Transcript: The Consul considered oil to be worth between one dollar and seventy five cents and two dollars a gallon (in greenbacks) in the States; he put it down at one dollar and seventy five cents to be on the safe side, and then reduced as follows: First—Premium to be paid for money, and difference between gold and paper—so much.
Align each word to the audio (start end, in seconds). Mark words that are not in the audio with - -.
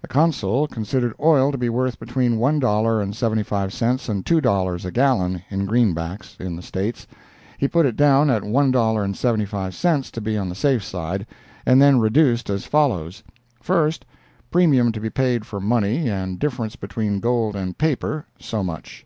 The 0.00 0.08
Consul 0.08 0.66
considered 0.66 1.12
oil 1.20 1.52
to 1.52 1.58
be 1.58 1.68
worth 1.68 1.98
between 1.98 2.38
one 2.38 2.58
dollar 2.58 3.02
and 3.02 3.14
seventy 3.14 3.42
five 3.42 3.70
cents 3.70 4.08
and 4.08 4.24
two 4.24 4.40
dollars 4.40 4.86
a 4.86 4.90
gallon 4.90 5.42
(in 5.50 5.66
greenbacks) 5.66 6.38
in 6.40 6.56
the 6.56 6.62
States; 6.62 7.06
he 7.58 7.68
put 7.68 7.84
it 7.84 7.94
down 7.94 8.30
at 8.30 8.44
one 8.44 8.70
dollar 8.70 9.04
and 9.04 9.14
seventy 9.14 9.44
five 9.44 9.74
cents 9.74 10.10
to 10.12 10.22
be 10.22 10.38
on 10.38 10.48
the 10.48 10.54
safe 10.54 10.82
side, 10.82 11.26
and 11.66 11.82
then 11.82 11.98
reduced 12.00 12.48
as 12.48 12.64
follows: 12.64 13.22
First—Premium 13.60 14.90
to 14.92 15.00
be 15.00 15.10
paid 15.10 15.44
for 15.44 15.60
money, 15.60 16.08
and 16.08 16.38
difference 16.38 16.76
between 16.76 17.20
gold 17.20 17.54
and 17.54 17.76
paper—so 17.76 18.64
much. 18.64 19.04